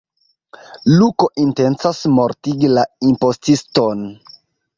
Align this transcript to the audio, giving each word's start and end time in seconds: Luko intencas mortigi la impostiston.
Luko 0.93 1.27
intencas 1.43 1.99
mortigi 2.15 2.71
la 2.77 2.87
impostiston. 3.11 4.03